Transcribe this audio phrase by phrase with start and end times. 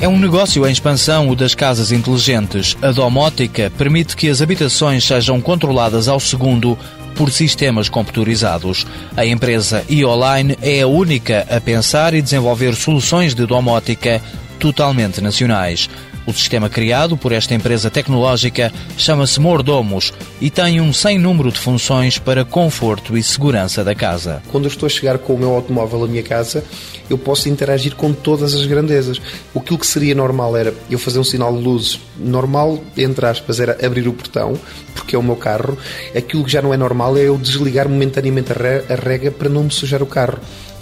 [0.00, 2.74] É um negócio em expansão o das casas inteligentes.
[2.80, 6.78] A domótica permite que as habitações sejam controladas ao segundo
[7.14, 8.86] por sistemas computadorizados.
[9.14, 14.22] A empresa e-online é a única a pensar e desenvolver soluções de domótica
[14.58, 15.90] totalmente nacionais.
[16.30, 21.58] O sistema criado por esta empresa tecnológica chama-se Mordomos e tem um sem número de
[21.58, 24.40] funções para conforto e segurança da casa.
[24.48, 26.62] Quando eu estou a chegar com o meu automóvel à minha casa,
[27.10, 29.20] eu posso interagir com todas as grandezas.
[29.56, 33.84] Aquilo que seria normal era eu fazer um sinal de luzes normal, entre aspas, era
[33.84, 34.56] abrir o portão,
[34.94, 35.76] porque é o meu carro.
[36.16, 39.72] Aquilo que já não é normal é eu desligar momentaneamente a rega para não me
[39.72, 40.38] sujar o carro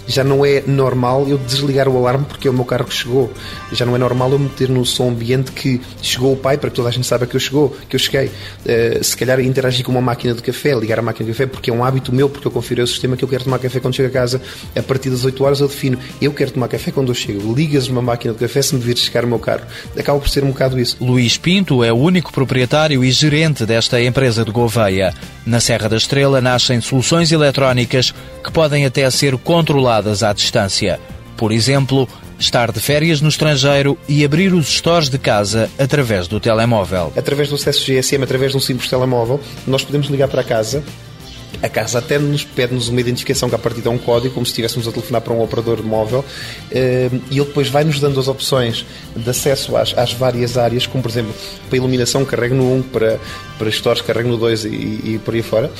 [0.09, 3.31] já não é normal eu desligar o alarme porque é o meu carro que chegou.
[3.71, 6.75] Já não é normal eu meter no som ambiente que chegou o pai para que
[6.75, 8.25] toda a gente saiba que eu chegou, que eu cheguei.
[8.27, 11.69] Uh, se calhar interagir com uma máquina de café, ligar a máquina de café, porque
[11.69, 13.93] é um hábito meu, porque eu confiro o sistema que eu quero tomar café quando
[13.93, 14.41] chego a casa.
[14.75, 17.53] A partir das 8 horas eu defino, eu quero tomar café quando eu chego.
[17.53, 19.61] Ligas uma máquina de café se me vir chegar o meu carro.
[19.97, 20.97] Acaba por ser um bocado isso.
[20.99, 25.13] Luís Pinto é o único proprietário e gerente desta empresa de Gouveia.
[25.45, 28.13] Na Serra da Estrela nascem soluções eletrónicas
[28.43, 30.99] que podem até ser controladas à distância.
[31.35, 32.07] Por exemplo,
[32.39, 37.13] estar de férias no estrangeiro e abrir os stores de casa através do telemóvel.
[37.15, 40.83] Através do acesso GSM, através de um simples telemóvel, nós podemos ligar para casa
[41.61, 44.51] a casa até nos pede-nos uma identificação que a partir de um código, como se
[44.51, 46.23] estivéssemos a telefonar para um operador móvel,
[46.71, 51.01] eh, e ele depois vai-nos dando as opções de acesso às, às, várias áreas, como
[51.01, 51.33] por exemplo,
[51.67, 53.19] para iluminação carrego no 1, para,
[53.57, 55.71] para stores carrego no 2 e, e por aí fora,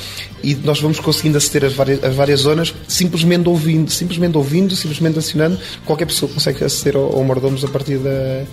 [0.42, 5.18] e nós vamos conseguindo aceder às várias, às várias zonas simplesmente ouvindo, simplesmente ouvindo, simplesmente
[5.18, 8.44] acionando, qualquer pessoa consegue aceder ao, ao mordomos a partir da,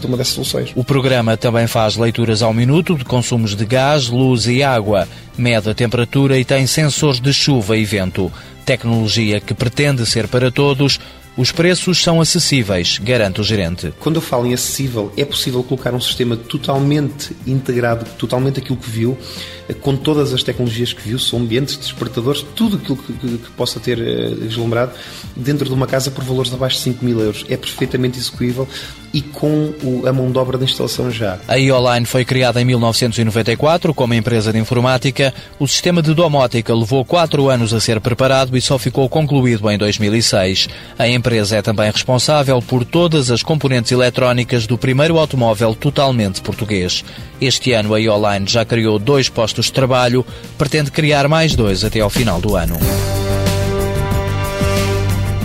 [0.00, 0.72] de uma dessas soluções.
[0.74, 5.70] O programa também faz leituras ao minuto de consumos de gás, luz e água, mede
[5.70, 8.32] a temperatura e tem sensores de chuva e vento.
[8.64, 11.00] Tecnologia que pretende ser para todos,
[11.36, 13.92] os preços são acessíveis, garante o gerente.
[14.00, 18.90] Quando eu falo em acessível, é possível colocar um sistema totalmente integrado, totalmente aquilo que
[18.90, 19.16] viu,
[19.80, 23.80] com todas as tecnologias que viu, são ambientes, despertadores, tudo aquilo que, que, que possa
[23.80, 24.92] ter uh, deslumbrado,
[25.34, 27.44] dentro de uma casa por valores abaixo de 5 mil euros.
[27.48, 28.68] É perfeitamente execuível
[29.12, 31.38] e com o, a mão de obra de instalação já.
[31.46, 35.34] A e-Online foi criada em 1994 como empresa de informática.
[35.58, 39.78] O sistema de domótica levou quatro anos a ser preparado e só ficou concluído em
[39.78, 40.68] 2006.
[40.98, 47.04] A empresa é também responsável por todas as componentes eletrónicas do primeiro automóvel totalmente português.
[47.40, 50.26] Este ano a e-Online já criou dois postos de trabalho,
[50.58, 52.76] pretende criar mais dois até ao final do ano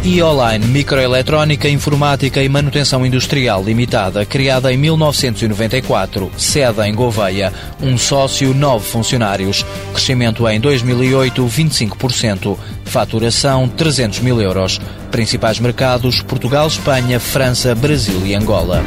[0.08, 7.52] e Online Microeletrónica, Informática e Manutenção Industrial Limitada, criada em 1994, sede em Gouveia,
[7.82, 14.80] um sócio, nove funcionários, crescimento em 2008 25%, faturação 300 mil euros,
[15.12, 18.82] principais mercados Portugal, Espanha, França, Brasil e Angola.